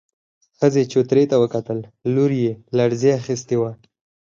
[0.57, 1.79] ښځې چوترې ته وکتل،
[2.13, 3.71] لور يې لړزې اخيستې وه.